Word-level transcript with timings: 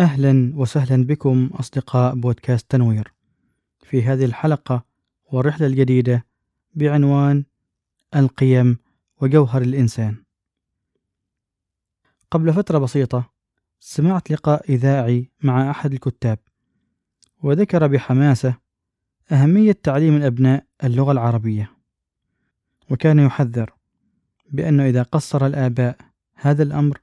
أهلا 0.00 0.52
وسهلا 0.56 1.04
بكم 1.04 1.50
أصدقاء 1.52 2.14
بودكاست 2.14 2.70
تنوير. 2.70 3.12
في 3.82 4.02
هذه 4.02 4.24
الحلقة 4.24 4.84
والرحلة 5.32 5.66
الجديدة 5.66 6.26
بعنوان 6.74 7.44
القيم 8.16 8.78
وجوهر 9.20 9.62
الإنسان. 9.62 10.16
قبل 12.30 12.52
فترة 12.52 12.78
بسيطة 12.78 13.30
سمعت 13.80 14.30
لقاء 14.30 14.72
إذاعي 14.72 15.30
مع 15.42 15.70
أحد 15.70 15.92
الكتاب 15.92 16.38
وذكر 17.42 17.86
بحماسة 17.86 18.54
أهمية 19.32 19.72
تعليم 19.82 20.16
الأبناء 20.16 20.64
اللغة 20.84 21.12
العربية. 21.12 21.70
وكان 22.90 23.18
يحذر 23.18 23.72
بأنه 24.50 24.88
إذا 24.88 25.02
قصر 25.02 25.46
الآباء 25.46 25.96
هذا 26.34 26.62
الأمر 26.62 27.00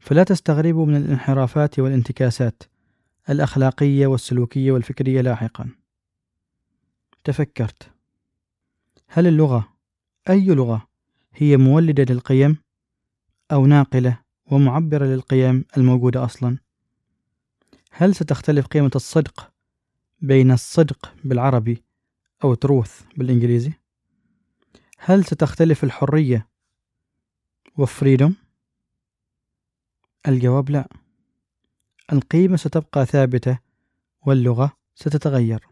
فلا 0.00 0.24
تستغربوا 0.24 0.86
من 0.86 0.96
الانحرافات 0.96 1.78
والانتكاسات 1.78 2.62
الأخلاقية 3.30 4.06
والسلوكية 4.06 4.72
والفكرية 4.72 5.20
لاحقا. 5.20 5.68
تفكرت. 7.24 7.90
هل 9.08 9.26
اللغة 9.26 9.68
أي 10.30 10.44
لغة 10.46 10.88
هي 11.34 11.56
مولدة 11.56 12.14
للقيم 12.14 12.56
أو 13.52 13.66
ناقلة 13.66 14.18
ومعبرة 14.46 15.04
للقيم 15.04 15.64
الموجودة 15.76 16.24
أصلا؟ 16.24 16.58
هل 17.90 18.14
ستختلف 18.14 18.66
قيمة 18.66 18.90
الصدق 18.94 19.52
بين 20.20 20.50
الصدق 20.50 21.14
بالعربي 21.24 21.82
أو 22.44 22.54
تروث 22.54 23.02
بالإنجليزي؟ 23.16 23.72
هل 24.98 25.24
ستختلف 25.24 25.84
الحرية 25.84 26.48
وفريدوم 27.78 28.36
الجواب 30.28 30.70
لا. 30.70 30.88
القيمة 32.12 32.56
ستبقى 32.56 33.06
ثابتة 33.06 33.58
واللغة 34.26 34.72
ستتغير. 34.94 35.66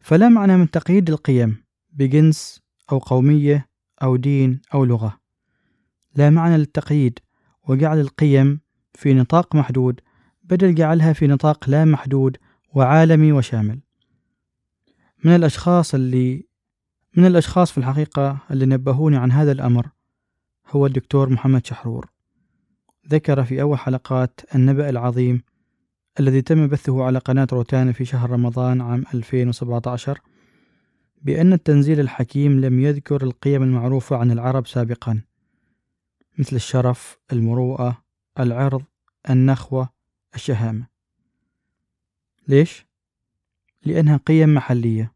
فلا 0.00 0.28
معنى 0.28 0.56
من 0.56 0.70
تقييد 0.70 1.10
القيم 1.10 1.64
بجنس 1.92 2.60
أو 2.92 2.98
قومية 2.98 3.68
أو 4.02 4.16
دين 4.16 4.60
أو 4.74 4.84
لغة. 4.84 5.20
لا 6.14 6.30
معنى 6.30 6.56
للتقييد 6.56 7.18
وجعل 7.68 8.00
القيم 8.00 8.60
في 8.94 9.14
نطاق 9.14 9.56
محدود 9.56 10.00
بدل 10.42 10.74
جعلها 10.74 11.12
في 11.12 11.26
نطاق 11.26 11.68
لا 11.70 11.84
محدود 11.84 12.36
وعالمي 12.74 13.32
وشامل. 13.32 13.80
من 15.24 15.36
الأشخاص 15.36 15.94
اللي 15.94 16.46
من 17.16 17.26
الأشخاص 17.26 17.72
في 17.72 17.78
الحقيقة 17.78 18.38
اللي 18.50 18.66
نبهوني 18.66 19.16
عن 19.16 19.32
هذا 19.32 19.52
الأمر 19.52 19.88
هو 20.70 20.86
الدكتور 20.86 21.28
محمد 21.28 21.66
شحرور. 21.66 22.13
ذكر 23.08 23.44
في 23.44 23.62
أول 23.62 23.78
حلقات 23.78 24.40
النبأ 24.54 24.88
العظيم 24.88 25.42
الذي 26.20 26.42
تم 26.42 26.66
بثه 26.66 27.04
على 27.04 27.18
قناة 27.18 27.46
روتانا 27.52 27.92
في 27.92 28.04
شهر 28.04 28.30
رمضان 28.30 28.80
عام 28.80 29.04
2017 29.14 30.20
بأن 31.22 31.52
التنزيل 31.52 32.00
الحكيم 32.00 32.60
لم 32.60 32.80
يذكر 32.80 33.22
القيم 33.22 33.62
المعروفة 33.62 34.16
عن 34.16 34.30
العرب 34.30 34.66
سابقا 34.66 35.20
مثل 36.38 36.56
الشرف، 36.56 37.18
المروءة، 37.32 38.04
العرض، 38.40 38.82
النخوة، 39.30 39.88
الشهامة. 40.34 40.86
ليش؟ 42.48 42.86
لأنها 43.84 44.16
قيم 44.16 44.54
محلية، 44.54 45.12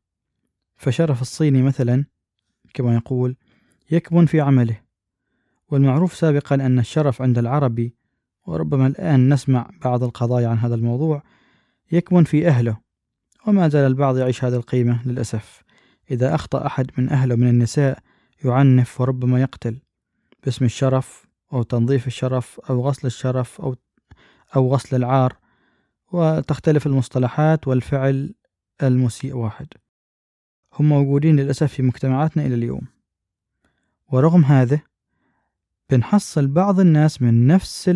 فشرف 0.77 1.23
الصيني 1.23 1.63
مثلا 1.63 2.05
كما 2.75 2.95
يقول 2.95 3.37
يكمن 3.91 4.27
في 4.27 4.41
عمله، 4.41 4.81
والمعروف 5.71 6.15
سابقا 6.15 6.55
أن 6.55 6.79
الشرف 6.79 7.23
عند 7.23 7.39
العربي 7.39 7.95
وربما 8.47 8.87
الآن 8.87 9.33
نسمع 9.33 9.71
بعض 9.85 10.05
القضايا 10.05 10.49
عن 10.49 10.59
هذا 10.59 10.75
الموضوع 10.75 11.23
يكمن 11.93 12.25
في 12.25 12.49
أهله 12.49 12.77
وما 13.47 13.69
زال 13.69 13.87
البعض 13.87 14.17
يعيش 14.17 14.45
هذه 14.45 14.55
القيمة 14.55 15.09
للأسف. 15.09 15.63
إذا 16.11 16.35
أخطأ 16.35 16.67
أحد 16.67 16.91
من 16.99 17.09
أهله 17.09 17.35
من 17.35 17.49
النساء 17.49 17.99
يعنف 18.45 19.01
وربما 19.01 19.41
يقتل. 19.41 19.79
باسم 20.45 20.65
الشرف 20.65 21.27
أو 21.53 21.63
تنظيف 21.63 22.07
الشرف 22.07 22.61
أو 22.71 22.81
غسل 22.81 23.07
الشرف 23.07 23.61
أو 23.61 23.77
أو 24.57 24.75
غسل 24.75 24.97
العار 24.97 25.37
وتختلف 26.13 26.87
المصطلحات 26.87 27.69
والفعل 27.69 28.35
المسيء 28.83 29.37
واحد. 29.37 29.67
هم 30.75 30.89
موجودين 30.89 31.37
للأسف 31.37 31.73
في 31.73 31.83
مجتمعاتنا 31.83 32.47
إلى 32.47 32.55
اليوم. 32.55 32.87
ورغم 34.13 34.45
هذا 34.45 34.81
بنحصل 35.91 36.47
بعض 36.47 36.81
الناس 36.81 37.23
من 37.23 37.47
نفس 37.47 37.91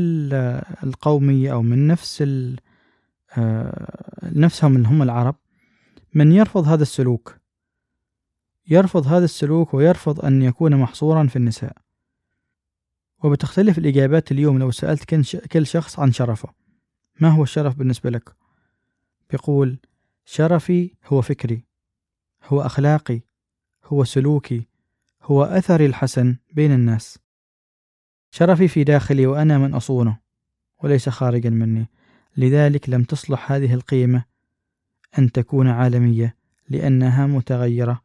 القومية 0.84 1.52
أو 1.52 1.62
من 1.62 1.86
نفس 1.86 2.24
نفسهم 4.22 4.76
اللي 4.76 4.88
هم 4.88 5.02
العرب 5.02 5.36
من 6.14 6.32
يرفض 6.32 6.68
هذا 6.68 6.82
السلوك. 6.82 7.38
يرفض 8.68 9.06
هذا 9.06 9.24
السلوك 9.24 9.74
ويرفض 9.74 10.24
أن 10.24 10.42
يكون 10.42 10.76
محصورا 10.76 11.26
في 11.26 11.36
النساء. 11.36 11.76
وبتختلف 13.24 13.78
الإجابات 13.78 14.32
اليوم 14.32 14.58
لو 14.58 14.70
سألت 14.70 15.04
كل 15.52 15.66
شخص 15.66 15.98
عن 15.98 16.12
شرفه. 16.12 16.48
ما 17.20 17.28
هو 17.28 17.42
الشرف 17.42 17.74
بالنسبة 17.74 18.10
لك؟ 18.10 18.36
بيقول 19.30 19.78
شرفي 20.24 20.94
هو 21.06 21.22
فكري 21.22 21.64
هو 22.44 22.60
أخلاقي 22.60 23.20
هو 23.84 24.04
سلوكي 24.04 24.68
هو 25.22 25.44
أثري 25.44 25.86
الحسن 25.86 26.36
بين 26.52 26.72
الناس. 26.72 27.18
شرفي 28.34 28.68
في 28.68 28.84
داخلي 28.84 29.26
وأنا 29.26 29.58
من 29.58 29.74
أصونه 29.74 30.18
وليس 30.82 31.08
خارجا 31.08 31.50
مني. 31.50 31.86
لذلك 32.36 32.88
لم 32.88 33.02
تصلح 33.04 33.52
هذه 33.52 33.74
القيمة 33.74 34.24
أن 35.18 35.32
تكون 35.32 35.68
عالمية 35.68 36.36
لأنها 36.68 37.26
متغيرة 37.26 38.02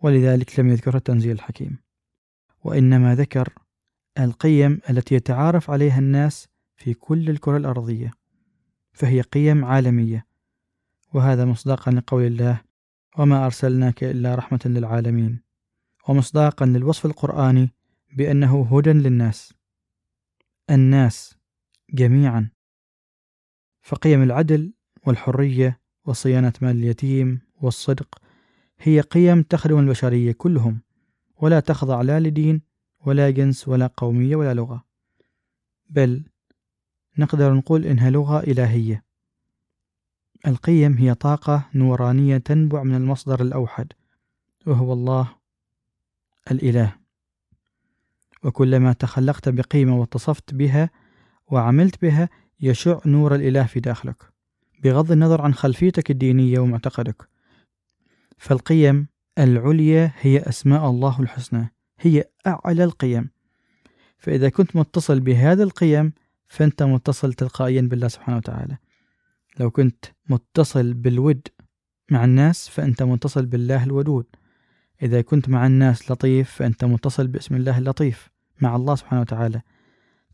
ولذلك 0.00 0.60
لم 0.60 0.68
يذكرها 0.68 0.96
التنزيل 0.96 1.32
الحكيم. 1.32 1.78
وإنما 2.64 3.14
ذكر 3.14 3.48
القيم 4.18 4.80
التي 4.90 5.14
يتعارف 5.14 5.70
عليها 5.70 5.98
الناس 5.98 6.48
في 6.76 6.94
كل 6.94 7.30
الكرة 7.30 7.56
الأرضية 7.56 8.10
فهي 8.92 9.20
قيم 9.20 9.64
عالمية. 9.64 10.26
وهذا 11.14 11.44
مصداقا 11.44 11.92
لقول 11.92 12.22
الله 12.22 12.60
وما 13.18 13.46
أرسلناك 13.46 14.04
إلا 14.04 14.34
رحمة 14.34 14.60
للعالمين 14.64 15.40
ومصداقا 16.08 16.66
للوصف 16.66 17.06
القرآني 17.06 17.70
بأنه 18.16 18.68
هدى 18.76 18.92
للناس. 18.92 19.61
الناس 20.72 21.34
جميعا. 21.90 22.50
فقيم 23.82 24.22
العدل 24.22 24.72
والحرية 25.06 25.80
وصيانة 26.04 26.52
مال 26.62 26.76
اليتيم 26.76 27.40
والصدق 27.54 28.18
هي 28.78 29.00
قيم 29.00 29.42
تخدم 29.42 29.78
البشرية 29.78 30.32
كلهم 30.32 30.80
ولا 31.36 31.60
تخضع 31.60 32.02
لا 32.02 32.20
لدين 32.20 32.62
ولا 33.06 33.30
جنس 33.30 33.68
ولا 33.68 33.86
قومية 33.86 34.36
ولا 34.36 34.54
لغة. 34.54 34.84
بل 35.90 36.24
نقدر 37.18 37.54
نقول 37.54 37.84
إنها 37.86 38.10
لغة 38.10 38.40
إلهية. 38.40 39.04
القيم 40.46 40.92
هي 40.92 41.14
طاقة 41.14 41.68
نورانية 41.74 42.38
تنبع 42.38 42.82
من 42.82 42.94
المصدر 42.94 43.42
الأوحد 43.42 43.92
وهو 44.66 44.92
الله 44.92 45.36
الإله. 46.50 47.01
وكلما 48.44 48.92
تخلقت 48.92 49.48
بقيمة 49.48 50.00
واتصفت 50.00 50.54
بها 50.54 50.90
وعملت 51.46 52.02
بها 52.02 52.28
يشع 52.60 53.00
نور 53.06 53.34
الإله 53.34 53.66
في 53.66 53.80
داخلك 53.80 54.32
بغض 54.82 55.12
النظر 55.12 55.42
عن 55.42 55.54
خلفيتك 55.54 56.10
الدينية 56.10 56.58
ومعتقدك. 56.58 57.28
فالقيم 58.38 59.08
العليا 59.38 60.12
هي 60.20 60.38
أسماء 60.38 60.90
الله 60.90 61.20
الحسنى 61.20 61.74
هي 62.00 62.24
أعلى 62.46 62.84
القيم. 62.84 63.30
فإذا 64.18 64.48
كنت 64.48 64.76
متصل 64.76 65.20
بهذه 65.20 65.62
القيم 65.62 66.12
فأنت 66.48 66.82
متصل 66.82 67.32
تلقائيا 67.32 67.80
بالله 67.80 68.08
سبحانه 68.08 68.36
وتعالى. 68.36 68.78
لو 69.60 69.70
كنت 69.70 70.04
متصل 70.28 70.94
بالود 70.94 71.48
مع 72.10 72.24
الناس 72.24 72.68
فأنت 72.68 73.02
متصل 73.02 73.46
بالله 73.46 73.84
الودود. 73.84 74.26
إذا 75.02 75.20
كنت 75.22 75.48
مع 75.48 75.66
الناس 75.66 76.10
لطيف 76.10 76.50
فأنت 76.50 76.84
متصل 76.84 77.26
باسم 77.26 77.54
الله 77.54 77.78
اللطيف. 77.78 78.31
مع 78.62 78.76
الله 78.76 78.94
سبحانه 78.94 79.20
وتعالى. 79.20 79.60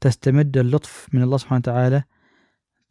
تستمد 0.00 0.56
اللطف 0.56 1.08
من 1.12 1.22
الله 1.22 1.36
سبحانه 1.36 1.58
وتعالى 1.58 2.02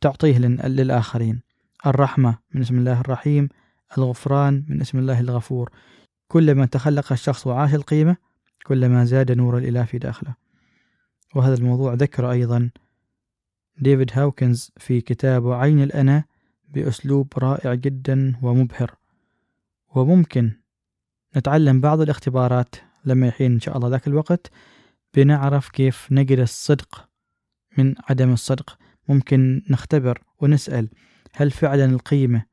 تعطيه 0.02 0.38
للآخرين. 0.38 1.42
الرحمة 1.86 2.38
من 2.54 2.62
اسم 2.62 2.78
الله 2.78 3.02
الرحيم 3.02 3.50
الغفران 3.98 4.66
من 4.68 4.82
اسم 4.82 5.00
الله 5.00 5.20
الغفور. 5.20 5.72
كلما 6.28 6.66
تخلق 6.66 7.12
الشخص 7.12 7.48
وعاش 7.48 7.74
القيمة 7.74 8.18
كلما 8.66 9.06
زاد 9.06 9.32
نور 9.32 9.58
الإله 9.58 9.84
في 9.86 9.98
داخله. 9.98 10.36
وهذا 11.36 11.56
الموضوع 11.56 11.94
ذكر 11.94 12.32
أيضا 12.32 12.70
ديفيد 13.78 14.12
هاوكنز 14.14 14.72
في 14.78 15.02
كتابه 15.02 15.56
عين 15.56 15.84
الأنا 15.84 16.24
بأسلوب 16.70 17.34
رائع 17.38 17.74
جدا 17.74 18.36
ومبهر. 18.42 18.96
وممكن 19.96 20.52
نتعلم 21.38 21.82
بعض 21.82 22.02
الاختبارات 22.02 22.76
لما 23.06 23.28
يحين 23.28 23.52
إن 23.52 23.60
شاء 23.60 23.78
الله 23.78 23.90
ذاك 23.90 24.08
الوقت. 24.08 24.52
بنعرف 25.18 25.70
كيف 25.70 26.08
نجد 26.12 26.40
الصدق 26.40 27.10
من 27.78 27.96
عدم 28.10 28.34
الصدق. 28.34 28.78
ممكن 29.10 29.62
نختبر 29.70 30.24
ونسأل 30.42 30.90
هل 31.34 31.52
فعلا 31.52 31.86
القيمة 31.86 32.46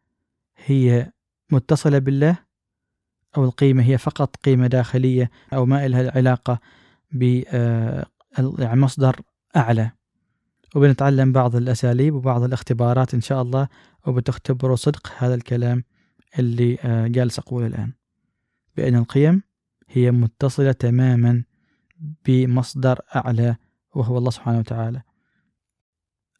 هي 0.57 1.13
متصلة 1.53 1.99
بالله؟ 1.99 2.39
أو 3.37 3.45
القيمة 3.45 3.83
هي 3.83 3.99
فقط 3.99 4.37
قيمة 4.37 4.67
داخلية؟ 4.67 5.31
أو 5.53 5.67
ما 5.67 5.89
لها 5.89 6.17
علاقة 6.17 6.61
بمصدر 7.13 9.21
أعلى؟ 9.57 9.91
وبنتعلم 10.75 11.33
بعض 11.33 11.57
الأساليب 11.57 12.15
وبعض 12.15 12.43
الاختبارات 12.43 13.15
إن 13.15 13.21
شاء 13.21 13.43
الله 13.43 13.69
وبتختبروا 14.07 14.77
صدق 14.77 15.13
هذا 15.19 15.35
الكلام 15.35 15.85
اللي 16.39 16.79
جالس 17.09 17.39
أقوله 17.39 17.67
الآن. 17.67 17.93
بأن 18.77 18.95
القيم 18.95 19.43
هي 19.89 20.11
متصلة 20.11 20.73
تماما 20.73 21.45
بمصدر 22.01 23.01
أعلى 23.17 23.57
وهو 23.95 24.19
الله 24.19 24.31
سبحانه 24.31 24.59
وتعالى. 24.59 25.03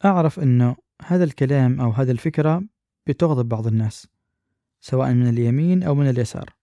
أعرف 0.05 0.39
أنه 0.39 0.75
هذا 1.05 1.23
الكلام 1.23 1.81
أو 1.81 1.91
هذه 1.91 2.11
الفكرة 2.11 2.63
بتغضب 3.07 3.49
بعض 3.49 3.67
الناس 3.67 4.07
سواء 4.81 5.13
من 5.13 5.27
اليمين 5.29 5.83
أو 5.83 5.95
من 5.95 6.09
اليسار. 6.09 6.55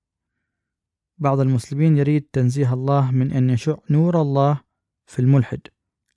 بعض 1.19 1.41
المسلمين 1.41 1.97
يريد 1.97 2.23
تنزيه 2.33 2.73
الله 2.73 3.11
من 3.11 3.33
أن 3.33 3.51
يشع 3.51 3.77
نور 3.91 4.21
الله 4.21 4.61
في 5.07 5.19
الملحد 5.19 5.61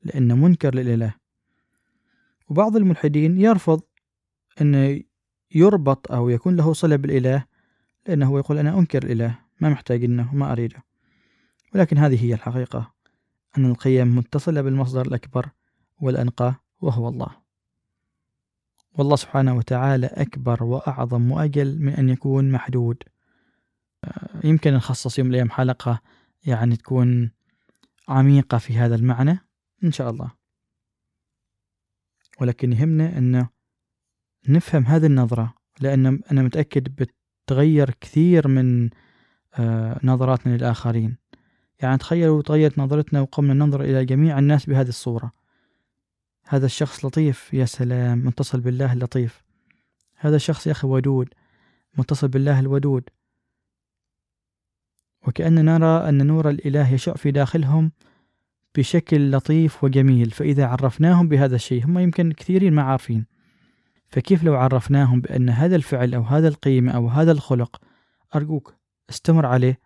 لأنه 0.03 0.35
منكر 0.35 0.75
للإله. 0.75 1.13
وبعض 2.49 2.75
الملحدين 2.75 3.37
يرفض 3.37 3.81
أنه 4.61 5.01
يربط 5.55 6.11
أو 6.11 6.29
يكون 6.29 6.55
له 6.55 6.73
صلة 6.73 6.95
بالإله 6.95 7.45
لأنه 8.07 8.37
يقول 8.39 8.57
أنا 8.57 8.79
أنكر 8.79 9.03
الإله 9.03 9.39
ما 9.59 9.69
محتاج 9.69 10.03
إنه 10.03 10.35
ما 10.35 10.51
أريده. 10.51 10.83
ولكن 11.75 11.97
هذه 11.97 12.25
هي 12.25 12.33
الحقيقة. 12.33 12.93
أن 13.57 13.65
القيم 13.65 14.17
متصلة 14.17 14.61
بالمصدر 14.61 15.01
الأكبر 15.01 15.49
والأنقى 16.01 16.55
وهو 16.81 17.09
الله. 17.09 17.27
والله 18.97 19.15
سبحانه 19.15 19.55
وتعالى 19.55 20.07
أكبر 20.07 20.63
وأعظم 20.63 21.31
وأجل 21.31 21.79
من 21.79 21.93
أن 21.93 22.09
يكون 22.09 22.51
محدود. 22.51 23.03
آه، 24.03 24.39
يمكن 24.43 24.73
نخصص 24.73 25.19
يوم 25.19 25.27
من 25.27 25.33
الأيام 25.33 25.49
حلقة 25.49 26.01
يعني 26.45 26.75
تكون 26.75 27.31
عميقة 28.09 28.57
في 28.57 28.77
هذا 28.77 28.95
المعنى 28.95 29.39
إن 29.83 29.91
شاء 29.91 30.09
الله. 30.09 30.31
ولكن 32.41 32.73
يهمنا 32.73 33.17
أن 33.17 33.47
نفهم 34.49 34.85
هذه 34.85 35.05
النظرة 35.05 35.53
لأن 35.81 36.05
أنا 36.31 36.41
متأكد 36.41 37.07
بتغير 37.47 37.89
كثير 38.01 38.47
من 38.47 38.89
آه، 39.59 39.99
نظراتنا 40.03 40.57
للآخرين. 40.57 41.24
يعني 41.81 41.97
تخيلوا 41.97 42.41
تغيرت 42.41 42.79
نظرتنا 42.79 43.21
وقمنا 43.21 43.53
ننظر 43.53 43.81
إلى 43.81 44.05
جميع 44.05 44.39
الناس 44.39 44.65
بهذه 44.65 44.89
الصورة. 44.89 45.31
هذا 46.47 46.65
الشخص 46.65 47.05
لطيف 47.05 47.53
يا 47.53 47.65
سلام 47.65 48.25
متصل 48.25 48.59
بالله 48.59 48.93
اللطيف. 48.93 49.43
هذا 50.15 50.35
الشخص 50.35 50.67
يا 50.67 50.71
أخي 50.71 50.87
ودود 50.87 51.29
متصل 51.97 52.27
بالله 52.27 52.59
الودود. 52.59 53.09
وكأننا 55.27 55.77
نرى 55.77 56.09
أن 56.09 56.27
نور 56.27 56.49
الإله 56.49 56.93
يشع 56.93 57.13
في 57.13 57.31
داخلهم 57.31 57.91
بشكل 58.75 59.31
لطيف 59.31 59.83
وجميل 59.83 60.31
فإذا 60.31 60.65
عرفناهم 60.65 61.27
بهذا 61.27 61.55
الشيء 61.55 61.85
هم 61.85 61.99
يمكن 61.99 62.31
كثيرين 62.31 62.73
ما 62.73 62.83
عارفين. 62.83 63.25
فكيف 64.07 64.43
لو 64.43 64.55
عرفناهم 64.55 65.21
بأن 65.21 65.49
هذا 65.49 65.75
الفعل 65.75 66.13
أو 66.13 66.21
هذا 66.21 66.47
القيمة 66.47 66.91
أو 66.91 67.07
هذا 67.07 67.31
الخلق؟ 67.31 67.81
أرجوك 68.35 68.75
استمر 69.09 69.45
عليه. 69.45 69.84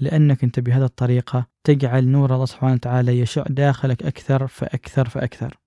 لأنك 0.00 0.44
أنت 0.44 0.60
بهذه 0.60 0.84
الطريقة 0.84 1.46
تجعل 1.64 2.08
نور 2.08 2.34
الله 2.34 2.46
سبحانه 2.46 2.72
وتعالى 2.72 3.18
يشع 3.18 3.44
داخلك 3.48 4.02
أكثر 4.02 4.46
فأكثر 4.46 5.08
فأكثر. 5.08 5.58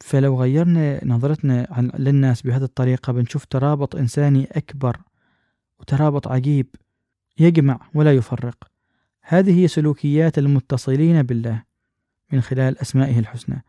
فلو 0.00 0.40
غيرنا 0.40 1.04
نظرتنا 1.04 1.66
عن 1.70 1.90
للناس 1.98 2.42
بهذه 2.42 2.64
الطريقة 2.64 3.12
بنشوف 3.12 3.44
ترابط 3.44 3.96
إنساني 3.96 4.44
أكبر 4.44 4.96
وترابط 5.80 6.28
عجيب 6.28 6.66
يجمع 7.38 7.80
ولا 7.94 8.14
يفرق. 8.14 8.70
هذه 9.22 9.60
هي 9.60 9.68
سلوكيات 9.68 10.38
المتصلين 10.38 11.22
بالله 11.22 11.62
من 12.32 12.40
خلال 12.40 12.78
أسمائه 12.78 13.18
الحسنى. 13.18 13.64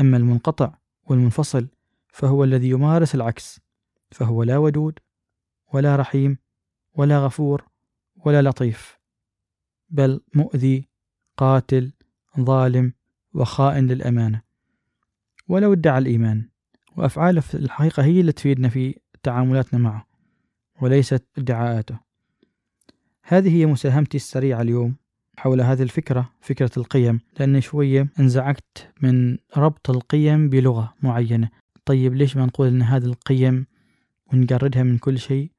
أما 0.00 0.16
المنقطع 0.16 0.74
والمنفصل 1.06 1.68
فهو 2.08 2.44
الذي 2.44 2.68
يمارس 2.68 3.14
العكس 3.14 3.60
فهو 4.10 4.42
لا 4.42 4.58
ودود 4.58 4.98
ولا 5.72 5.96
رحيم 5.96 6.38
ولا 6.94 7.18
غفور 7.18 7.68
ولا 8.16 8.42
لطيف 8.42 8.98
بل 9.90 10.20
مؤذي 10.34 10.88
قاتل 11.36 11.92
ظالم 12.40 12.92
وخائن 13.34 13.86
للأمانة. 13.86 14.42
ولو 15.48 15.72
ادعى 15.72 15.98
الإيمان 15.98 16.48
وأفعاله 16.96 17.40
في 17.40 17.54
الحقيقة 17.54 18.04
هي 18.04 18.20
اللي 18.20 18.32
تفيدنا 18.32 18.68
في 18.68 18.94
تعاملاتنا 19.22 19.78
معه 19.78 20.06
وليست 20.82 21.24
ادعاءاته. 21.38 21.98
هذه 23.22 23.56
هي 23.56 23.66
مساهمتي 23.66 24.16
السريعة 24.16 24.62
اليوم 24.62 24.96
حول 25.36 25.60
هذه 25.60 25.82
الفكرة 25.82 26.32
فكرة 26.40 26.70
القيم 26.76 27.20
لأني 27.40 27.60
شوية 27.60 28.08
انزعجت 28.20 28.92
من 29.02 29.38
ربط 29.56 29.90
القيم 29.90 30.48
بلغة 30.48 30.94
معينة. 31.02 31.50
طيب 31.84 32.14
ليش 32.14 32.36
ما 32.36 32.46
نقول 32.46 32.68
أن 32.68 32.82
هذه 32.82 33.04
القيم 33.04 33.66
ونجردها 34.32 34.82
من 34.82 34.98
كل 34.98 35.18
شيء؟ 35.18 35.50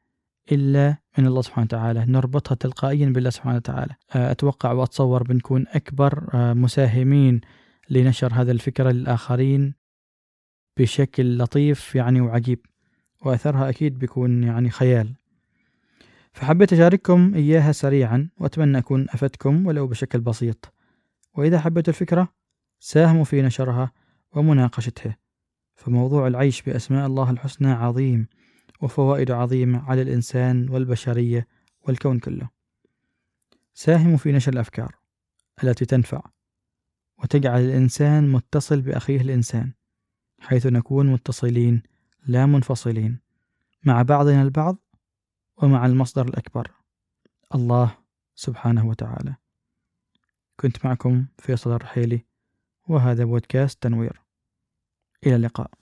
إلا 0.51 0.98
من 1.18 1.28
الله 1.28 1.42
سبحانه 1.42 1.66
وتعالى. 1.66 2.06
نربطها 2.06 2.56
تلقائيا 2.56 3.06
بالله 3.10 3.30
سبحانه 3.30 3.56
وتعالى. 3.56 3.96
أتوقع 4.12 4.72
وأتصور 4.72 5.24
بنكون 5.24 5.66
أكبر 5.68 6.30
مساهمين 6.54 7.42
لنشر 7.90 8.34
هذا 8.34 8.51
الفكرة 8.51 8.92
للآخرين 8.92 9.74
بشكل 10.78 11.38
لطيف 11.38 11.96
يعني 11.96 12.22
وعجيب. 12.22 12.60
وأثرها 13.25 13.69
أكيد 13.69 14.00
بيكون 14.00 14.44
يعني 14.44 14.69
خيال. 14.69 15.16
فحبيت 16.34 16.74
أشارككم 16.74 17.34
إياها 17.36 17.72
سريعا 17.72 18.30
وأتمنى 18.38 18.78
أكون 18.78 19.10
أفدتكم 19.10 19.68
ولو 19.68 19.88
بشكل 19.88 20.19
بسيط. 20.19 20.74
وإذا 21.34 21.60
حبيتوا 21.60 21.94
الفكرة 21.94 22.34
ساهموا 22.80 23.24
في 23.24 23.42
نشرها 23.42 23.92
ومناقشتها. 24.36 25.18
فموضوع 25.75 26.28
العيش 26.28 26.62
بأسماء 26.62 27.07
الله 27.07 27.30
الحسنى 27.31 27.72
عظيم. 27.72 28.28
وفوائد 28.81 29.31
عظيمة 29.31 29.90
على 29.90 30.02
الإنسان 30.02 30.70
والبشرية 30.70 31.48
والكون 31.81 32.20
كله. 32.20 32.50
ساهموا 33.74 34.18
في 34.18 34.31
نشر 34.31 34.54
الأفكار 34.54 34.96
التي 35.64 35.86
تنفع 35.86 36.22
وتجعل 37.24 37.62
الإنسان 37.62 38.31
متصل 38.31 38.81
بأخيه 38.81 39.22
الإنسان 39.22 39.74
حيث 40.40 40.66
نكون 40.66 41.12
متصلين 41.12 41.83
لا 42.28 42.45
منفصلين 42.45 43.19
مع 43.83 44.02
بعضنا 44.02 44.42
البعض 44.42 44.78
ومع 45.57 45.86
المصدر 45.86 46.28
الأكبر 46.28 46.71
الله 47.56 47.98
سبحانه 48.36 48.88
وتعالى. 48.88 49.36
كنت 50.59 50.86
معكم 50.86 51.26
فيصل 51.38 51.71
الرحيلي 51.71 52.26
وهذا 52.88 53.24
بودكاست 53.24 53.83
تنوير. 53.83 54.21
إلى 55.26 55.36
اللقاء. 55.36 55.71